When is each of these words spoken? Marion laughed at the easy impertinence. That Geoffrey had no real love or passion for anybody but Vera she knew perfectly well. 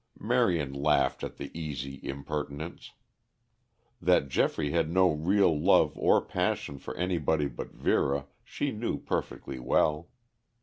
Marion 0.19 0.73
laughed 0.73 1.23
at 1.23 1.37
the 1.37 1.51
easy 1.53 1.99
impertinence. 2.01 2.93
That 4.01 4.29
Geoffrey 4.29 4.71
had 4.71 4.89
no 4.89 5.11
real 5.11 5.55
love 5.55 5.95
or 5.95 6.25
passion 6.25 6.79
for 6.79 6.95
anybody 6.97 7.45
but 7.45 7.71
Vera 7.75 8.25
she 8.43 8.71
knew 8.71 8.97
perfectly 8.97 9.59
well. 9.59 10.09